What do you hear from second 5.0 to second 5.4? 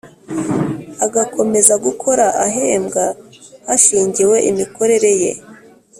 ye